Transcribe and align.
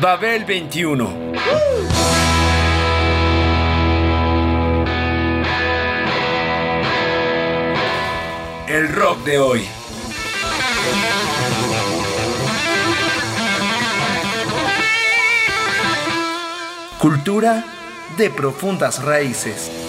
Babel 0.00 0.46
21. 0.46 1.32
El 8.66 8.88
rock 8.94 9.24
de 9.24 9.38
hoy. 9.38 9.68
Cultura 16.98 17.62
de 18.16 18.30
profundas 18.30 19.02
raíces. 19.04 19.79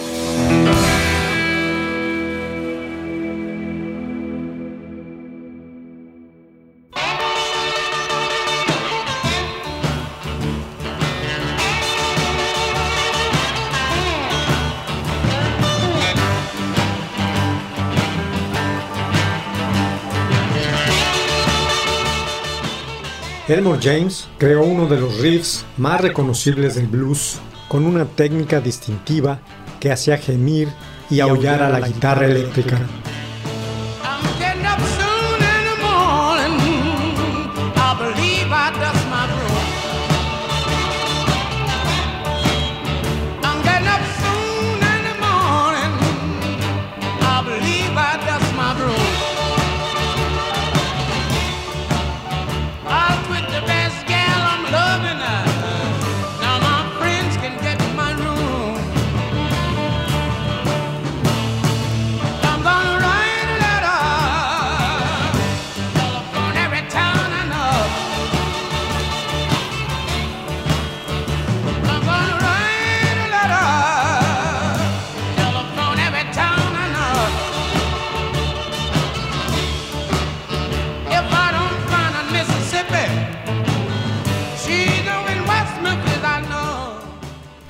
Elmore 23.51 23.79
James 23.81 24.29
creó 24.37 24.63
uno 24.63 24.87
de 24.87 24.97
los 24.97 25.19
riffs 25.19 25.65
más 25.75 25.99
reconocibles 25.99 26.75
del 26.75 26.87
blues, 26.87 27.37
con 27.67 27.85
una 27.85 28.05
técnica 28.05 28.61
distintiva 28.61 29.41
que 29.81 29.91
hacía 29.91 30.17
gemir 30.17 30.69
y 31.09 31.19
aullar 31.19 31.61
a 31.61 31.69
la 31.69 31.85
guitarra 31.85 32.27
eléctrica. 32.27 32.79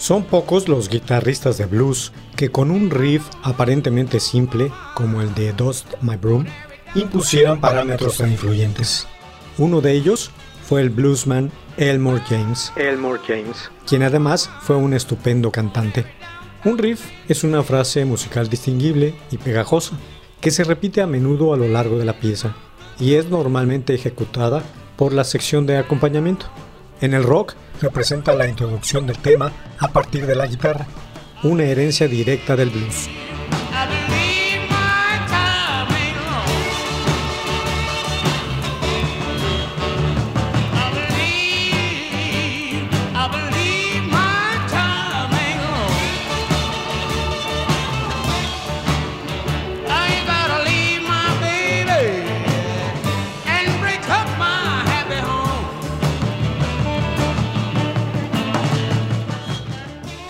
Son 0.01 0.23
pocos 0.23 0.67
los 0.67 0.89
guitarristas 0.89 1.59
de 1.59 1.67
blues 1.67 2.11
que 2.35 2.49
con 2.49 2.71
un 2.71 2.89
riff 2.89 3.23
aparentemente 3.43 4.19
simple, 4.19 4.71
como 4.95 5.21
el 5.21 5.31
de 5.35 5.53
Dust 5.53 5.93
My 6.01 6.15
Broom, 6.15 6.47
impusieran 6.95 7.61
parámetros 7.61 8.17
tan 8.17 8.31
influyentes. 8.31 9.07
Uno 9.59 9.79
de 9.79 9.91
ellos 9.91 10.31
fue 10.63 10.81
el 10.81 10.89
bluesman 10.89 11.51
Elmore 11.77 12.19
James, 12.27 12.73
Elmore 12.77 13.21
James, 13.27 13.69
quien 13.87 14.01
además 14.01 14.49
fue 14.61 14.75
un 14.75 14.95
estupendo 14.95 15.51
cantante. 15.51 16.07
Un 16.65 16.79
riff 16.79 17.05
es 17.27 17.43
una 17.43 17.61
frase 17.61 18.03
musical 18.03 18.49
distinguible 18.49 19.13
y 19.29 19.37
pegajosa, 19.37 19.99
que 20.39 20.49
se 20.49 20.63
repite 20.63 21.03
a 21.03 21.07
menudo 21.07 21.53
a 21.53 21.57
lo 21.57 21.67
largo 21.67 21.99
de 21.99 22.05
la 22.05 22.19
pieza, 22.19 22.55
y 22.99 23.13
es 23.13 23.29
normalmente 23.29 23.93
ejecutada 23.93 24.63
por 24.95 25.13
la 25.13 25.25
sección 25.25 25.67
de 25.67 25.77
acompañamiento. 25.77 26.47
En 27.01 27.15
el 27.15 27.23
rock 27.23 27.55
representa 27.81 28.35
la 28.35 28.47
introducción 28.47 29.07
del 29.07 29.17
tema 29.17 29.51
a 29.79 29.87
partir 29.87 30.27
de 30.27 30.35
la 30.35 30.45
guitarra, 30.45 30.85
una 31.41 31.63
herencia 31.63 32.07
directa 32.07 32.55
del 32.55 32.69
blues. 32.69 33.09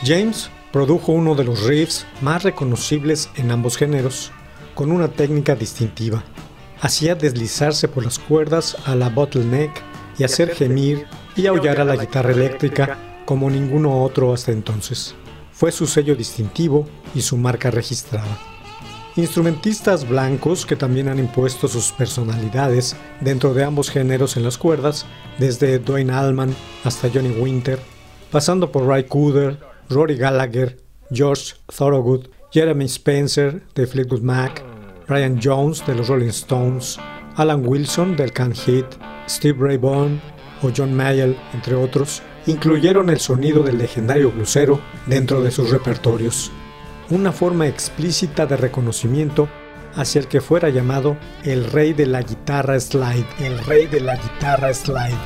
James 0.04 0.50
produjo 0.72 1.12
uno 1.12 1.36
de 1.36 1.44
los 1.44 1.64
riffs 1.64 2.08
más 2.22 2.44
reconocibles 2.44 3.30
en 3.36 3.52
ambos 3.52 3.78
géneros, 3.78 4.32
con 4.74 4.92
una 4.92 5.10
técnica 5.10 5.56
distintiva. 5.56 6.24
Hacía 6.82 7.14
deslizarse 7.14 7.88
por 7.88 8.04
las 8.04 8.18
cuerdas 8.18 8.78
a 8.86 8.96
la 8.96 9.10
bottleneck 9.10 9.72
y 10.18 10.24
hacer 10.24 10.56
gemir 10.56 11.06
y 11.36 11.46
aullar 11.46 11.80
a 11.80 11.86
la 11.86 11.98
guitarra 11.98 12.32
eléctrica 12.32 12.98
como 13.26 13.50
ninguno 13.50 14.04
otro 14.04 14.34
hasta 14.34 14.52
entonces. 14.52 15.14
Fue 15.52 15.72
su 15.72 15.86
sello 15.86 16.16
distintivo 16.16 16.88
y 17.14 17.22
su 17.22 17.38
marca 17.38 17.70
registrada. 17.70 18.38
Instrumentistas 19.18 20.08
blancos 20.08 20.66
que 20.66 20.76
también 20.76 21.10
han 21.10 21.20
impuesto 21.20 21.68
sus 21.68 21.92
personalidades 21.92 22.96
dentro 23.20 23.54
de 23.54 23.66
ambos 23.66 23.92
géneros 23.92 24.38
en 24.38 24.44
las 24.44 24.58
cuerdas, 24.58 25.06
desde 25.38 25.78
Dwayne 25.78 26.14
Allman 26.14 26.56
hasta 26.86 27.10
Johnny 27.14 27.30
Winter, 27.30 27.80
pasando 28.32 28.72
por 28.72 28.88
Ray 28.88 29.04
Cooder, 29.04 29.71
Rory 29.92 30.16
Gallagher, 30.16 30.78
George 31.12 31.56
Thorogood, 31.68 32.30
Jeremy 32.52 32.86
Spencer 32.86 33.62
de 33.76 33.86
Fleetwood 33.86 34.22
Mac, 34.22 34.64
Brian 35.08 35.40
Jones 35.42 35.86
de 35.86 35.96
los 35.96 36.08
Rolling 36.08 36.30
Stones, 36.30 36.98
Alan 37.36 37.66
Wilson 37.66 38.16
del 38.16 38.32
Can 38.32 38.54
Hit, 38.54 38.86
Steve 39.28 39.58
Ray 39.60 39.78
Vaughan 39.78 40.22
o 40.62 40.72
John 40.76 40.94
Mayall, 40.94 41.38
entre 41.54 41.76
otros, 41.76 42.22
incluyeron 42.48 43.10
el 43.10 43.20
sonido 43.20 43.64
del 43.64 43.78
legendario 43.78 44.32
blusero 44.32 44.80
dentro 45.06 45.42
de 45.42 45.52
sus 45.52 45.70
repertorios. 45.70 46.52
Una 47.10 47.32
forma 47.32 47.68
explícita 47.68 48.46
de 48.46 48.58
reconocimiento 48.58 49.50
hacia 49.96 50.20
el 50.20 50.28
que 50.28 50.40
fuera 50.40 50.70
llamado 50.70 51.18
el 51.44 51.66
rey 51.66 51.94
de 51.94 52.06
la 52.06 52.22
guitarra 52.22 52.80
slide, 52.80 53.26
el 53.40 53.58
rey 53.66 53.88
de 53.88 54.00
la 54.00 54.16
guitarra 54.16 54.74
slide. 54.74 55.18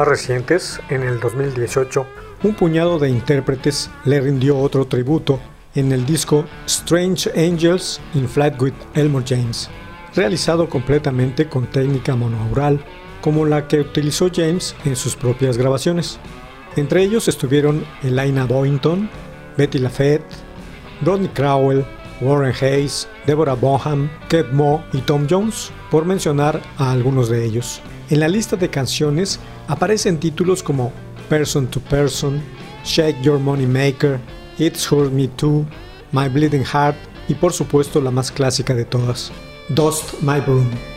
Más 0.00 0.08
recientes, 0.08 0.80
en 0.88 1.02
el 1.02 1.20
2018, 1.20 2.06
un 2.42 2.54
puñado 2.54 2.98
de 2.98 3.10
intérpretes 3.10 3.90
le 4.06 4.18
rindió 4.18 4.56
otro 4.56 4.86
tributo 4.86 5.38
en 5.74 5.92
el 5.92 6.06
disco 6.06 6.46
Strange 6.64 7.30
Angels 7.36 8.00
in 8.14 8.26
Flight 8.26 8.58
with 8.62 8.72
Elmore 8.94 9.26
James, 9.28 9.68
realizado 10.14 10.70
completamente 10.70 11.50
con 11.50 11.66
técnica 11.66 12.16
monaural, 12.16 12.82
como 13.20 13.44
la 13.44 13.68
que 13.68 13.80
utilizó 13.80 14.30
James 14.34 14.74
en 14.86 14.96
sus 14.96 15.14
propias 15.16 15.58
grabaciones. 15.58 16.18
Entre 16.76 17.02
ellos 17.02 17.28
estuvieron 17.28 17.84
Elena 18.02 18.46
Boynton, 18.46 19.06
Betty 19.58 19.80
LaFette, 19.80 20.24
Rodney 21.02 21.28
Crowell, 21.28 21.84
Warren 22.22 22.54
Hayes, 22.62 23.06
Deborah 23.26 23.52
Bonham, 23.52 24.08
Kev 24.30 24.50
Moe 24.54 24.82
y 24.94 25.02
Tom 25.02 25.26
Jones, 25.28 25.70
por 25.90 26.06
mencionar 26.06 26.62
a 26.78 26.90
algunos 26.90 27.28
de 27.28 27.44
ellos. 27.44 27.82
En 28.10 28.18
la 28.18 28.26
lista 28.26 28.56
de 28.56 28.68
canciones 28.68 29.38
aparecen 29.68 30.18
títulos 30.18 30.64
como 30.64 30.92
Person 31.28 31.68
to 31.68 31.78
Person, 31.78 32.42
Shake 32.84 33.22
Your 33.22 33.38
Money 33.38 33.66
Maker, 33.66 34.18
It's 34.58 34.90
Hurt 34.90 35.12
Me 35.12 35.28
Too, 35.28 35.64
My 36.10 36.28
Bleeding 36.28 36.64
Heart 36.64 36.96
y 37.28 37.34
por 37.34 37.52
supuesto 37.52 38.00
la 38.00 38.10
más 38.10 38.32
clásica 38.32 38.74
de 38.74 38.84
todas, 38.84 39.30
Dust 39.68 40.14
My 40.22 40.40
Broom. 40.40 40.89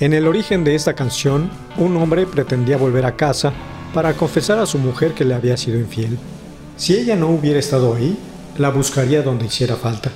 En 0.00 0.14
el 0.14 0.26
origen 0.26 0.64
de 0.64 0.74
esta 0.74 0.94
canción, 0.94 1.50
un 1.76 1.94
hombre 1.98 2.24
pretendía 2.24 2.78
volver 2.78 3.04
a 3.04 3.16
casa 3.16 3.52
para 3.92 4.14
confesar 4.14 4.58
a 4.58 4.64
su 4.64 4.78
mujer 4.78 5.12
que 5.12 5.26
le 5.26 5.34
había 5.34 5.58
sido 5.58 5.78
infiel. 5.78 6.16
Si 6.78 6.96
ella 6.96 7.16
no 7.16 7.28
hubiera 7.28 7.58
estado 7.58 7.94
ahí, 7.94 8.16
la 8.56 8.70
buscaría 8.70 9.20
donde 9.20 9.44
hiciera 9.44 9.76
falta. 9.76 10.10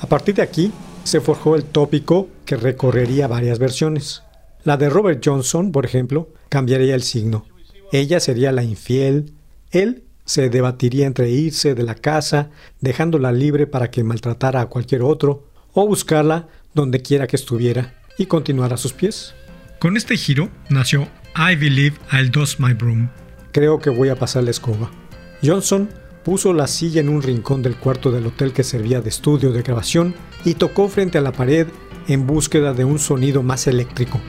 A 0.00 0.06
partir 0.06 0.36
de 0.36 0.42
aquí, 0.42 0.72
se 1.04 1.20
forjó 1.20 1.56
el 1.56 1.64
tópico 1.64 2.28
que 2.46 2.56
recorrería 2.56 3.28
varias 3.28 3.58
versiones. 3.58 4.22
La 4.64 4.78
de 4.78 4.88
Robert 4.88 5.22
Johnson, 5.22 5.72
por 5.72 5.84
ejemplo, 5.84 6.30
cambiaría 6.48 6.94
el 6.94 7.02
signo. 7.02 7.44
Ella 7.92 8.18
sería 8.18 8.50
la 8.50 8.62
infiel, 8.62 9.34
él 9.72 10.04
se 10.24 10.48
debatiría 10.48 11.06
entre 11.06 11.28
irse 11.28 11.74
de 11.74 11.82
la 11.82 11.96
casa, 11.96 12.48
dejándola 12.80 13.30
libre 13.30 13.66
para 13.66 13.90
que 13.90 14.02
maltratara 14.02 14.62
a 14.62 14.66
cualquier 14.66 15.02
otro, 15.02 15.44
o 15.74 15.86
buscarla 15.86 16.48
donde 16.72 17.02
quiera 17.02 17.26
que 17.26 17.36
estuviera 17.36 17.95
y 18.18 18.26
continuar 18.26 18.72
a 18.72 18.76
sus 18.76 18.92
pies. 18.92 19.34
Con 19.78 19.96
este 19.96 20.16
giro 20.16 20.48
nació 20.68 21.08
I 21.36 21.54
Believe 21.56 21.96
I'll 22.12 22.30
Dust 22.30 22.58
My 22.60 22.72
Broom. 22.72 23.08
Creo 23.52 23.78
que 23.78 23.90
voy 23.90 24.08
a 24.08 24.16
pasar 24.16 24.44
la 24.44 24.50
escoba. 24.50 24.90
Johnson 25.42 25.88
puso 26.24 26.52
la 26.52 26.66
silla 26.66 27.00
en 27.00 27.08
un 27.08 27.22
rincón 27.22 27.62
del 27.62 27.76
cuarto 27.76 28.10
del 28.10 28.26
hotel 28.26 28.52
que 28.52 28.64
servía 28.64 29.00
de 29.00 29.10
estudio 29.10 29.52
de 29.52 29.62
grabación 29.62 30.14
y 30.44 30.54
tocó 30.54 30.88
frente 30.88 31.18
a 31.18 31.20
la 31.20 31.32
pared 31.32 31.68
en 32.08 32.26
búsqueda 32.26 32.72
de 32.72 32.84
un 32.84 32.98
sonido 32.98 33.42
más 33.42 33.66
eléctrico. 33.66 34.20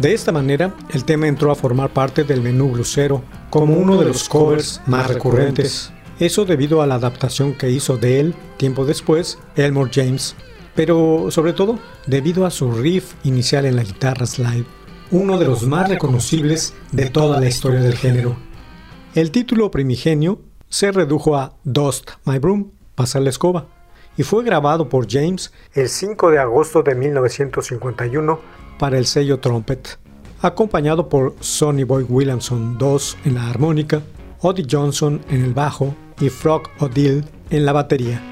De 0.00 0.14
esta 0.14 0.32
manera, 0.32 0.74
el 0.94 1.04
tema 1.04 1.28
entró 1.28 1.52
a 1.52 1.54
formar 1.54 1.90
parte 1.90 2.24
del 2.24 2.40
menú 2.40 2.70
blusero 2.70 3.22
como 3.50 3.74
uno 3.74 3.98
de 3.98 4.06
los 4.06 4.30
covers 4.30 4.80
más 4.86 5.06
recurrentes. 5.08 5.92
Eso 6.18 6.46
debido 6.46 6.80
a 6.80 6.86
la 6.86 6.94
adaptación 6.94 7.52
que 7.52 7.68
hizo 7.68 7.98
de 7.98 8.18
él 8.18 8.34
tiempo 8.56 8.86
después 8.86 9.38
Elmore 9.56 9.90
James, 9.92 10.36
pero 10.74 11.26
sobre 11.30 11.52
todo 11.52 11.78
debido 12.06 12.46
a 12.46 12.50
su 12.50 12.72
riff 12.72 13.12
inicial 13.24 13.66
en 13.66 13.76
la 13.76 13.82
guitarra 13.82 14.24
slide, 14.24 14.64
uno 15.10 15.38
de 15.38 15.44
los 15.44 15.66
más 15.66 15.90
reconocibles 15.90 16.72
de 16.92 17.10
toda 17.10 17.38
la 17.38 17.48
historia 17.48 17.80
del 17.80 17.94
género. 17.94 18.36
El 19.14 19.30
título 19.30 19.70
primigenio 19.70 20.40
se 20.70 20.92
redujo 20.92 21.36
a 21.36 21.56
Dust 21.64 22.12
My 22.24 22.38
Broom, 22.38 22.70
pasar 22.94 23.20
la 23.20 23.28
escoba, 23.28 23.66
y 24.16 24.22
fue 24.22 24.44
grabado 24.44 24.88
por 24.88 25.06
James 25.10 25.52
el 25.74 25.90
5 25.90 26.30
de 26.30 26.38
agosto 26.38 26.82
de 26.82 26.94
1951 26.94 28.69
para 28.80 28.96
el 28.96 29.04
sello 29.04 29.38
Trumpet, 29.40 29.98
acompañado 30.40 31.10
por 31.10 31.36
Sonny 31.40 31.84
Boy 31.84 32.04
Williamson 32.08 32.78
II 32.80 32.96
en 33.26 33.34
la 33.34 33.50
armónica, 33.50 34.00
Odie 34.40 34.66
Johnson 34.68 35.20
en 35.28 35.44
el 35.44 35.52
bajo 35.52 35.94
y 36.18 36.30
Frog 36.30 36.62
O'Dill 36.80 37.22
en 37.50 37.66
la 37.66 37.72
batería. 37.72 38.22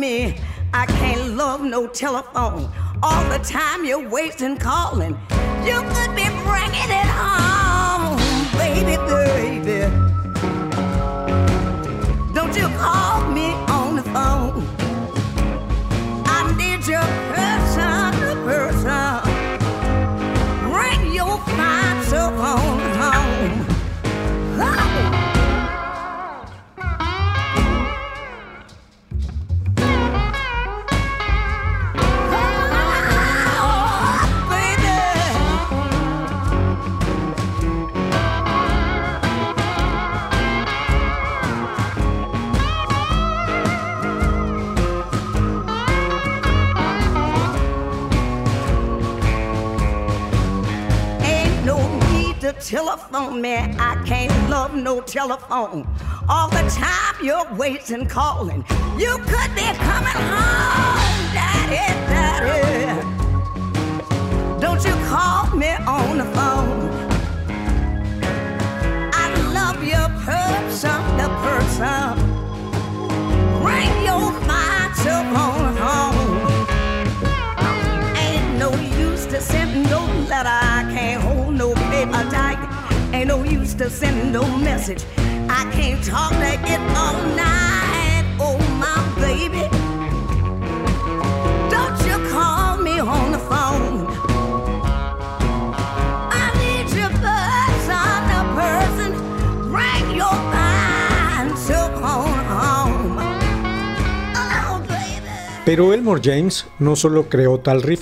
Me. 0.00 0.34
I 0.72 0.86
can't 0.86 1.36
love 1.36 1.60
no 1.60 1.86
telephone. 1.86 2.70
All 3.02 3.24
the 3.28 3.38
time 3.44 3.84
you're 3.84 4.08
wasting 4.08 4.56
calling. 4.56 5.16
You 5.64 5.82
could 5.92 6.12
be 6.16 6.26
bringing 6.48 6.90
it 7.02 7.10
home, 7.20 8.16
baby, 8.56 8.96
baby. 9.12 9.80
Don't 12.34 12.56
you 12.56 12.68
call 12.78 13.09
telephone 52.70 53.42
man. 53.42 53.74
I 53.80 54.00
can't 54.04 54.32
love 54.48 54.76
no 54.76 55.00
telephone. 55.00 55.84
All 56.28 56.48
the 56.50 56.62
time 56.70 57.16
you're 57.20 57.52
waiting, 57.54 58.06
calling. 58.06 58.64
You 58.96 59.18
could 59.26 59.52
be 59.56 59.66
coming 59.88 60.20
home, 60.30 61.34
daddy, 61.34 61.82
daddy. 62.12 63.02
Don't 64.60 64.84
you 64.84 64.94
call 65.10 65.50
me 65.56 65.70
on 65.98 66.18
the 66.18 66.26
phone. 66.36 66.90
I 69.12 69.26
love 69.52 69.82
your 69.82 70.08
person 70.22 71.00
the 71.18 71.28
person. 71.42 72.14
Bring 73.64 73.92
your 74.06 74.30
fine 74.46 74.92
telephone 75.02 75.76
home. 75.86 76.66
Ain't 78.16 78.58
no 78.60 78.70
use 78.96 79.26
to 79.26 79.40
send 79.40 79.90
no 79.90 80.06
letter. 80.28 80.59
Ain't 83.20 83.28
no 83.28 83.44
use 83.44 83.74
to 83.74 83.90
send 83.90 84.32
no 84.32 84.46
message. 84.56 85.04
I 85.50 85.70
can't 85.74 86.02
talk 86.02 86.32
to 86.32 86.54
it 86.72 86.80
all 86.96 87.20
night. 87.36 88.24
Oh, 88.40 88.56
my 88.80 88.96
baby. 89.20 89.68
Don't 91.68 92.00
you 92.08 92.16
call 92.32 92.78
me 92.78 92.98
on 92.98 93.32
the 93.32 93.38
phone. 93.38 94.06
I 96.32 96.46
need 96.62 96.88
your 96.96 97.10
person 97.20 98.16
to 98.30 98.40
person. 98.56 99.12
Bring 99.70 100.16
your 100.16 100.36
fine 100.54 101.50
telephone 101.66 102.40
home. 102.48 103.18
Oh, 104.34 104.82
baby. 104.88 105.28
Pero 105.66 105.92
Elmore 105.92 106.22
James 106.24 106.66
no 106.78 106.96
solo 106.96 107.28
creó 107.28 107.60
tal 107.60 107.82
riff, 107.82 108.00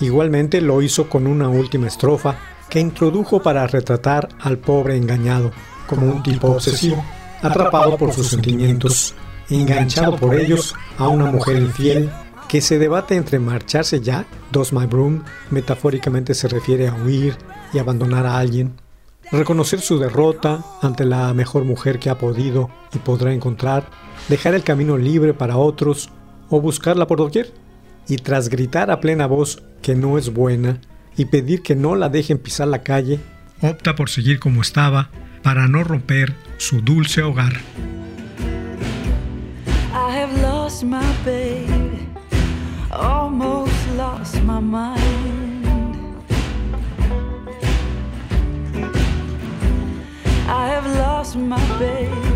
igualmente 0.00 0.60
lo 0.60 0.82
hizo 0.82 1.08
con 1.08 1.28
una 1.28 1.48
última 1.48 1.86
estrofa 1.86 2.36
que 2.68 2.80
introdujo 2.80 3.42
para 3.42 3.66
retratar 3.66 4.28
al 4.40 4.58
pobre 4.58 4.96
engañado 4.96 5.52
como 5.86 6.06
un 6.06 6.22
tipo 6.22 6.48
obsesivo, 6.48 7.04
atrapado 7.42 7.96
por 7.96 8.12
sus 8.12 8.28
sentimientos, 8.28 9.14
enganchado 9.50 10.16
por 10.16 10.34
ellos 10.34 10.74
a 10.98 11.08
una 11.08 11.30
mujer 11.30 11.58
infiel 11.58 12.10
que 12.48 12.60
se 12.60 12.78
debate 12.78 13.16
entre 13.16 13.38
marcharse 13.38 14.00
ya, 14.00 14.26
dos 14.52 14.72
my 14.72 14.86
broom, 14.86 15.22
metafóricamente 15.50 16.34
se 16.34 16.48
refiere 16.48 16.88
a 16.88 16.94
huir 16.94 17.36
y 17.72 17.78
abandonar 17.78 18.26
a 18.26 18.38
alguien, 18.38 18.74
reconocer 19.32 19.80
su 19.80 19.98
derrota 19.98 20.64
ante 20.80 21.04
la 21.04 21.32
mejor 21.34 21.64
mujer 21.64 21.98
que 21.98 22.10
ha 22.10 22.18
podido 22.18 22.70
y 22.94 22.98
podrá 22.98 23.32
encontrar, 23.32 23.88
dejar 24.28 24.54
el 24.54 24.62
camino 24.62 24.96
libre 24.96 25.34
para 25.34 25.56
otros 25.56 26.10
o 26.48 26.60
buscarla 26.60 27.06
por 27.06 27.18
doquier, 27.18 27.52
y 28.08 28.16
tras 28.18 28.48
gritar 28.48 28.90
a 28.90 29.00
plena 29.00 29.26
voz 29.26 29.62
que 29.82 29.96
no 29.96 30.16
es 30.16 30.32
buena 30.32 30.80
y 31.16 31.24
pedir 31.26 31.62
que 31.62 31.74
no 31.74 31.94
la 31.94 32.08
dejen 32.08 32.38
pisar 32.38 32.68
la 32.68 32.82
calle, 32.82 33.20
opta 33.60 33.94
por 33.94 34.10
seguir 34.10 34.38
como 34.38 34.62
estaba 34.62 35.10
para 35.42 35.68
no 35.68 35.84
romper 35.84 36.34
su 36.58 36.80
dulce 36.82 37.22
hogar. 37.22 37.54
I 39.92 40.18
have 40.18 40.42
lost 40.42 40.82
my 40.82 41.00
baby, 41.24 42.08
almost 42.90 43.72
lost 43.96 44.42
my 44.42 44.60
mind. 44.60 45.66
I 50.48 50.68
have 50.68 50.86
lost 50.98 51.36
my 51.36 51.60
baby, 51.78 52.35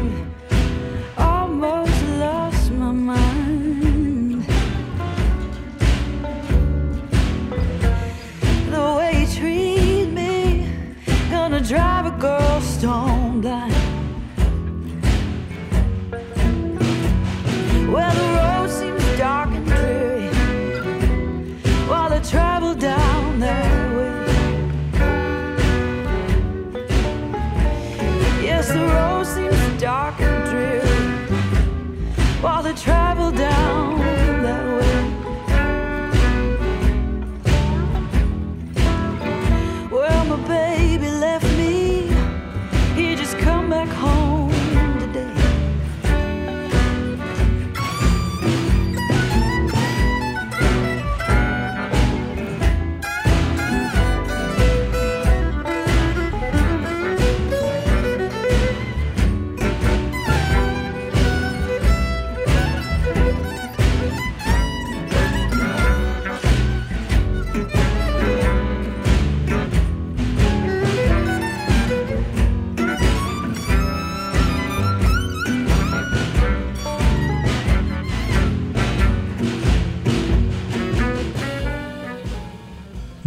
while 32.42 32.62
the 32.62 32.72
traffic 32.72 33.09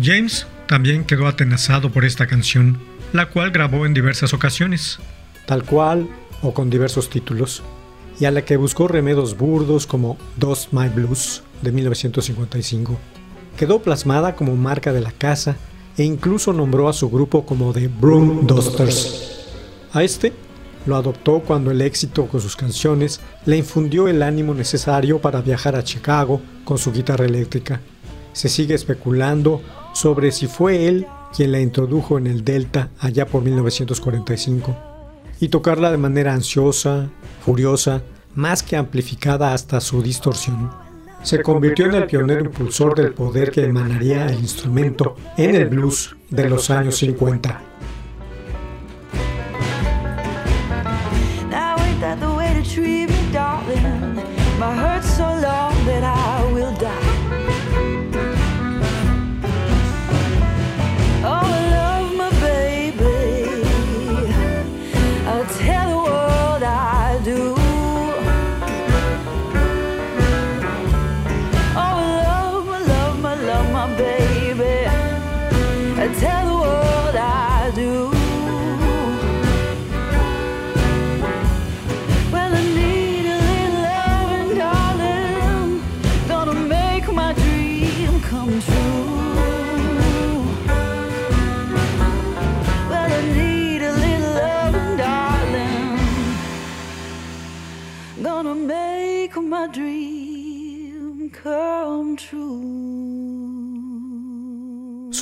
James 0.04 0.46
también 0.68 1.06
quedó 1.06 1.28
atenazado 1.28 1.90
por 1.92 2.04
esta 2.04 2.28
canción, 2.28 2.78
la 3.14 3.30
cual 3.30 3.52
grabó 3.52 3.86
en 3.86 3.94
diversas 3.94 4.34
ocasiones, 4.34 5.00
tal 5.46 5.64
cual 5.64 6.10
o 6.42 6.54
con 6.54 6.70
diversos 6.70 7.10
títulos, 7.10 7.64
y 8.20 8.26
a 8.26 8.32
la 8.32 8.44
que 8.44 8.58
buscó 8.58 8.88
remedios 8.88 9.38
burdos 9.38 9.88
como 9.88 10.18
Dust 10.36 10.74
My 10.74 10.90
Blues 10.90 11.44
de 11.62 11.72
1955. 11.72 13.00
Quedó 13.58 13.82
plasmada 13.82 14.36
como 14.36 14.56
marca 14.56 14.92
de 14.92 15.02
la 15.02 15.12
casa 15.12 15.56
e 15.98 16.04
incluso 16.04 16.52
nombró 16.52 16.90
a 16.90 16.94
su 16.94 17.10
grupo 17.10 17.46
como 17.46 17.72
The 17.72 17.88
Broom 17.88 18.46
Dusters. 18.46 19.46
A 19.94 20.04
este 20.04 20.34
lo 20.86 20.98
adoptó 20.98 21.40
cuando 21.40 21.72
el 21.72 21.82
éxito 21.82 22.26
con 22.28 22.42
sus 22.42 22.58
canciones 22.58 23.22
le 23.46 23.58
infundió 23.58 24.10
el 24.10 24.22
ánimo 24.22 24.54
necesario 24.54 25.22
para 25.22 25.42
viajar 25.42 25.78
a 25.78 25.84
Chicago 25.84 26.42
con 26.66 26.78
su 26.78 26.92
guitarra 26.92 27.26
eléctrica. 27.26 27.80
Se 28.34 28.50
sigue 28.50 28.74
especulando 28.74 29.62
sobre 29.94 30.32
si 30.32 30.48
fue 30.48 30.88
él 30.88 31.08
quien 31.36 31.52
la 31.52 31.60
introdujo 31.60 32.18
en 32.18 32.28
el 32.28 32.44
Delta 32.44 32.90
allá 33.00 33.26
por 33.26 33.44
1945 33.44 34.76
y 35.40 35.48
tocarla 35.50 35.92
de 35.92 35.98
manera 35.98 36.34
ansiosa, 36.34 37.10
furiosa, 37.44 38.02
más 38.36 38.64
que 38.64 38.76
amplificada 38.76 39.54
hasta 39.54 39.80
su 39.82 40.02
distorsión. 40.02 40.72
se 41.24 41.42
convirtió 41.42 41.86
en 41.86 41.96
el 41.96 42.06
pionero 42.06 42.44
impulsor 42.44 42.96
del 42.96 43.14
poder 43.14 43.52
que 43.52 43.64
emanaría 43.64 44.28
el 44.28 44.40
instrumento 44.40 45.16
en 45.38 45.56
el 45.56 45.70
blues 45.70 46.16
de 46.30 46.50
los 46.50 46.70
años 46.70 46.98
50. 46.98 47.73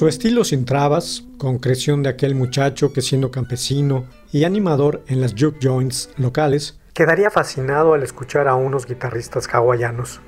Su 0.01 0.07
estilo 0.07 0.43
sin 0.43 0.65
trabas, 0.65 1.25
concreción 1.37 2.01
de 2.01 2.09
aquel 2.09 2.33
muchacho 2.33 2.91
que 2.91 3.01
siendo 3.01 3.29
campesino 3.29 4.05
y 4.31 4.45
animador 4.45 5.03
en 5.07 5.21
las 5.21 5.35
juke 5.37 5.59
joints 5.61 6.09
locales, 6.17 6.79
quedaría 6.93 7.29
fascinado 7.29 7.93
al 7.93 8.01
escuchar 8.01 8.47
a 8.47 8.55
unos 8.55 8.87
guitarristas 8.87 9.47
hawaianos. 9.53 10.21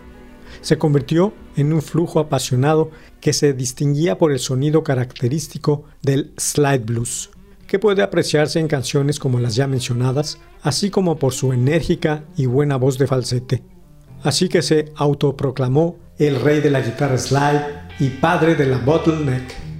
Se 0.61 0.77
convirtió 0.77 1.33
en 1.55 1.73
un 1.73 1.81
flujo 1.81 2.19
apasionado 2.19 2.91
que 3.19 3.33
se 3.33 3.53
distinguía 3.53 4.17
por 4.17 4.31
el 4.31 4.39
sonido 4.39 4.83
característico 4.83 5.85
del 6.01 6.33
slide 6.37 6.85
blues, 6.85 7.31
que 7.65 7.79
puede 7.79 8.03
apreciarse 8.03 8.59
en 8.59 8.67
canciones 8.67 9.17
como 9.17 9.39
las 9.39 9.55
ya 9.55 9.65
mencionadas, 9.65 10.39
así 10.61 10.89
como 10.89 11.17
por 11.17 11.33
su 11.33 11.53
enérgica 11.53 12.25
y 12.35 12.45
buena 12.45 12.75
voz 12.75 12.97
de 12.97 13.07
falsete. 13.07 13.63
Así 14.21 14.49
que 14.49 14.61
se 14.61 14.91
autoproclamó 14.95 15.97
el 16.17 16.39
rey 16.41 16.61
de 16.61 16.69
la 16.69 16.81
guitarra 16.81 17.17
slide 17.17 17.65
y 17.99 18.09
padre 18.09 18.55
de 18.55 18.67
la 18.67 18.77
bottleneck. 18.77 19.72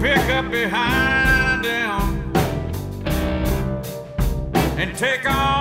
Pick 0.00 0.30
up 0.30 0.50
behind 0.50 1.62
him 1.62 2.32
and 4.78 4.96
take 4.96 5.30
all 5.30 5.59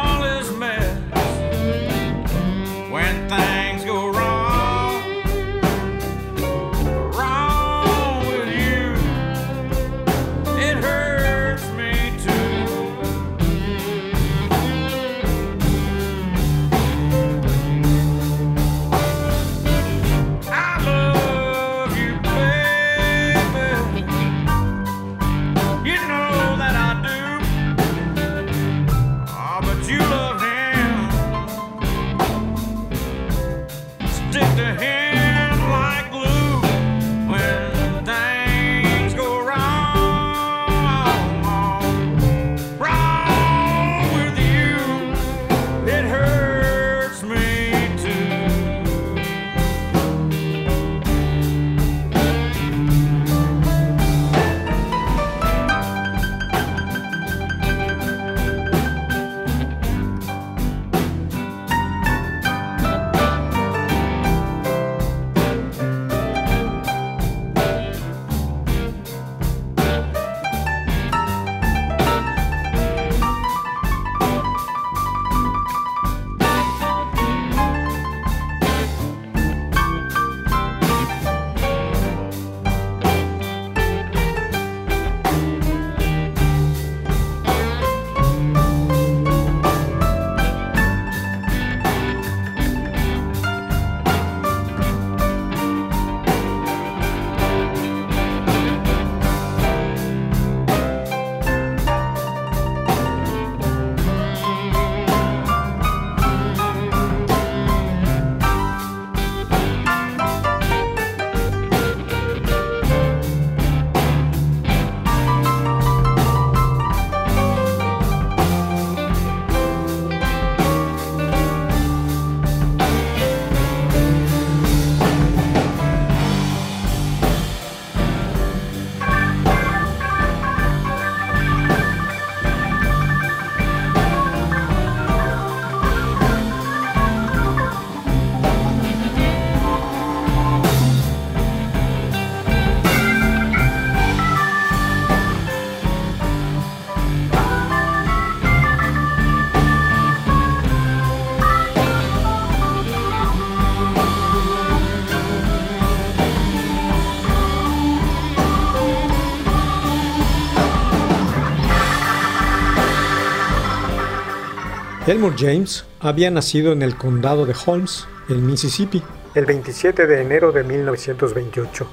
Elmore 165.09 165.33
James 165.35 165.85
había 165.99 166.29
nacido 166.29 166.71
en 166.71 166.83
el 166.83 166.95
condado 166.95 167.47
de 167.47 167.55
Holmes, 167.65 168.05
en 168.29 168.45
Mississippi, 168.45 169.01
el 169.33 169.47
27 169.47 170.05
de 170.05 170.21
enero 170.21 170.51
de 170.51 170.63
1928. 170.63 171.87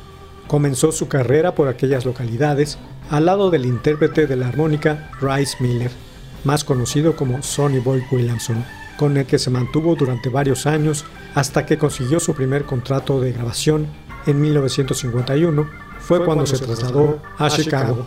Comenzó 0.46 0.92
su 0.92 1.08
carrera 1.08 1.54
por 1.54 1.68
aquellas 1.68 2.04
localidades 2.04 2.76
al 3.08 3.24
lado 3.24 3.50
del 3.50 3.64
intérprete 3.64 4.26
de 4.26 4.36
la 4.36 4.48
armónica 4.48 5.10
Rice 5.22 5.56
Miller, 5.60 5.90
más 6.44 6.62
conocido 6.62 7.16
como 7.16 7.42
Sonny 7.42 7.78
Boy 7.78 8.04
Williamson, 8.12 8.62
con 8.98 9.16
el 9.16 9.24
que 9.24 9.38
se 9.38 9.48
mantuvo 9.48 9.96
durante 9.96 10.28
varios 10.28 10.66
años 10.66 11.06
hasta 11.34 11.64
que 11.64 11.78
consiguió 11.78 12.20
su 12.20 12.34
primer 12.34 12.64
contrato 12.66 13.18
de 13.18 13.32
grabación 13.32 13.86
en 14.26 14.42
1951, 14.42 15.66
fue, 16.00 16.22
cuando, 16.22 16.44
se 16.44 16.58
trasladó 16.58 17.22
a 17.38 17.48
Chicago. 17.48 18.06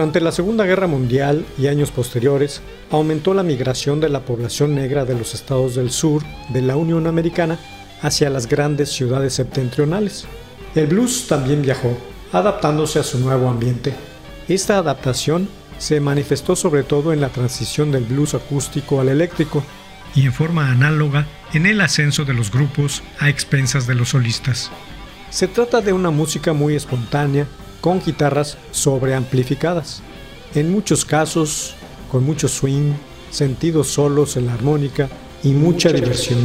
Durante 0.00 0.22
la 0.22 0.32
Segunda 0.32 0.64
Guerra 0.64 0.86
Mundial 0.86 1.44
y 1.58 1.66
años 1.66 1.90
posteriores, 1.90 2.62
aumentó 2.90 3.34
la 3.34 3.42
migración 3.42 4.00
de 4.00 4.08
la 4.08 4.20
población 4.20 4.74
negra 4.74 5.04
de 5.04 5.12
los 5.12 5.34
estados 5.34 5.74
del 5.74 5.90
sur 5.90 6.22
de 6.48 6.62
la 6.62 6.76
Unión 6.76 7.06
Americana 7.06 7.58
hacia 8.00 8.30
las 8.30 8.48
grandes 8.48 8.88
ciudades 8.88 9.34
septentrionales. 9.34 10.24
El 10.74 10.86
blues 10.86 11.26
también 11.28 11.60
viajó, 11.60 11.98
adaptándose 12.32 12.98
a 12.98 13.02
su 13.02 13.18
nuevo 13.18 13.50
ambiente. 13.50 13.92
Esta 14.48 14.78
adaptación 14.78 15.50
se 15.76 16.00
manifestó 16.00 16.56
sobre 16.56 16.82
todo 16.82 17.12
en 17.12 17.20
la 17.20 17.28
transición 17.28 17.92
del 17.92 18.04
blues 18.04 18.32
acústico 18.32 19.02
al 19.02 19.10
eléctrico 19.10 19.62
y 20.14 20.24
en 20.24 20.32
forma 20.32 20.70
análoga 20.70 21.26
en 21.52 21.66
el 21.66 21.78
ascenso 21.82 22.24
de 22.24 22.32
los 22.32 22.50
grupos 22.50 23.02
a 23.18 23.28
expensas 23.28 23.86
de 23.86 23.96
los 23.96 24.08
solistas. 24.08 24.70
Se 25.28 25.46
trata 25.46 25.82
de 25.82 25.92
una 25.92 26.08
música 26.10 26.54
muy 26.54 26.74
espontánea, 26.74 27.46
con 27.80 28.02
guitarras 28.04 28.58
sobreamplificadas, 28.72 30.02
en 30.54 30.72
muchos 30.72 31.04
casos 31.04 31.74
con 32.10 32.24
mucho 32.24 32.48
swing, 32.48 32.92
sentidos 33.30 33.88
solos 33.88 34.36
en 34.36 34.46
la 34.46 34.54
armónica 34.54 35.08
y 35.42 35.50
mucha 35.50 35.92
diversión. 35.92 36.38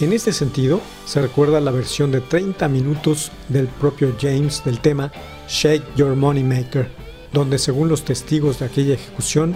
En 0.00 0.12
este 0.12 0.32
sentido, 0.32 0.80
se 1.06 1.20
recuerda 1.20 1.60
la 1.60 1.70
versión 1.70 2.10
de 2.10 2.20
30 2.20 2.68
minutos 2.68 3.30
del 3.48 3.66
propio 3.66 4.16
James 4.20 4.64
del 4.64 4.80
tema 4.80 5.12
Shake 5.48 5.94
Your 5.96 6.16
Money 6.16 6.42
Maker, 6.42 6.90
donde 7.32 7.58
según 7.58 7.88
los 7.88 8.04
testigos 8.04 8.58
de 8.58 8.66
aquella 8.66 8.94
ejecución, 8.94 9.54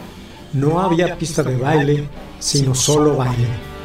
no 0.53 0.81
había 0.81 1.17
pista 1.19 1.43
de 1.43 1.57
baile, 1.57 2.09
sino 2.39 2.75
solo 2.75 3.17
baile. 3.17 3.76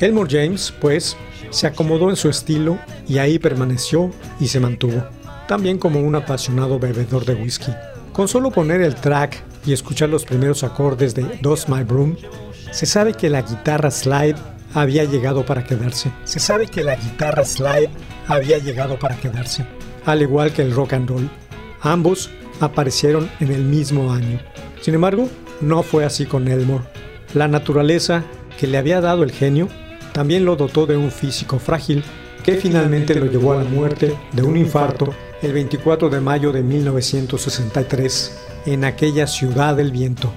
Elmore 0.00 0.28
James, 0.30 0.72
pues, 0.80 1.16
se 1.50 1.66
acomodó 1.66 2.10
en 2.10 2.16
su 2.16 2.28
estilo 2.28 2.78
y 3.08 3.18
ahí 3.18 3.38
permaneció 3.38 4.10
y 4.38 4.48
se 4.48 4.60
mantuvo, 4.60 5.04
también 5.48 5.78
como 5.78 6.00
un 6.00 6.14
apasionado 6.14 6.78
bebedor 6.78 7.24
de 7.24 7.34
whisky. 7.34 7.72
Con 8.12 8.28
solo 8.28 8.50
poner 8.50 8.80
el 8.80 8.94
track 8.94 9.42
y 9.66 9.72
escuchar 9.72 10.08
los 10.08 10.24
primeros 10.24 10.62
acordes 10.62 11.14
de 11.14 11.24
Does 11.42 11.68
My 11.68 11.82
Broom, 11.82 12.16
se 12.70 12.86
sabe 12.86 13.14
que 13.14 13.30
la 13.30 13.42
guitarra 13.42 13.90
slide 13.90 14.36
había 14.74 15.04
llegado 15.04 15.44
para 15.44 15.64
quedarse. 15.64 16.12
Se 16.24 16.38
sabe 16.38 16.66
que 16.66 16.84
la 16.84 16.96
guitarra 16.96 17.44
slide 17.44 17.90
había 18.26 18.58
llegado 18.58 18.98
para 18.98 19.16
quedarse, 19.16 19.64
al 20.04 20.22
igual 20.22 20.52
que 20.52 20.62
el 20.62 20.74
rock 20.74 20.92
and 20.92 21.08
roll. 21.08 21.30
Ambos 21.80 22.30
aparecieron 22.60 23.30
en 23.40 23.50
el 23.50 23.64
mismo 23.64 24.12
año. 24.12 24.38
Sin 24.80 24.94
embargo, 24.94 25.28
no 25.60 25.82
fue 25.82 26.04
así 26.04 26.26
con 26.26 26.46
Elmore. 26.46 26.84
La 27.34 27.48
naturaleza 27.48 28.22
que 28.58 28.66
le 28.66 28.78
había 28.78 29.00
dado 29.00 29.22
el 29.22 29.32
genio 29.32 29.68
también 30.18 30.44
lo 30.44 30.56
dotó 30.56 30.84
de 30.84 30.96
un 30.96 31.12
físico 31.12 31.60
frágil 31.60 32.02
que 32.42 32.54
finalmente 32.54 33.14
lo 33.14 33.26
llevó 33.26 33.52
a 33.52 33.62
la 33.62 33.70
muerte 33.70 34.16
de 34.32 34.42
un 34.42 34.56
infarto 34.56 35.14
el 35.42 35.52
24 35.52 36.10
de 36.10 36.20
mayo 36.20 36.50
de 36.50 36.60
1963 36.60 38.36
en 38.66 38.84
aquella 38.84 39.28
ciudad 39.28 39.76
del 39.76 39.92
viento. 39.92 40.32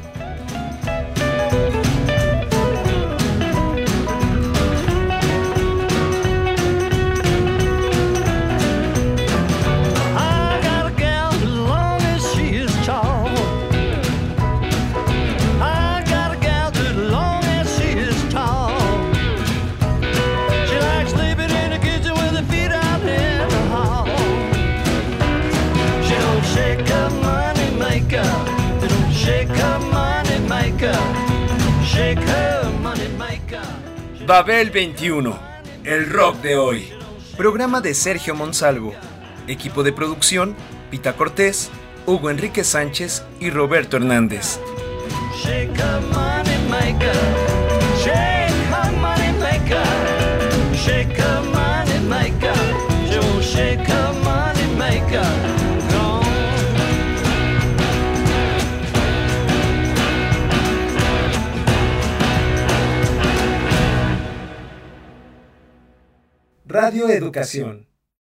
Babel 34.31 34.69
21, 34.69 35.37
el 35.83 36.09
rock 36.09 36.37
de 36.37 36.55
hoy. 36.55 36.89
Programa 37.35 37.81
de 37.81 37.93
Sergio 37.93 38.33
Monsalvo. 38.33 38.93
Equipo 39.45 39.83
de 39.83 39.91
producción, 39.91 40.55
Pita 40.89 41.17
Cortés, 41.17 41.69
Hugo 42.05 42.29
Enrique 42.29 42.63
Sánchez 42.63 43.25
y 43.41 43.49
Roberto 43.49 43.97
Hernández. 43.97 44.57
Radio 66.71 67.09
Educación. 67.09 67.90